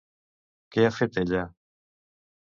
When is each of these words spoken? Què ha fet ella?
Què 0.75 0.85
ha 0.87 0.91
fet 0.95 1.19
ella? 1.23 1.43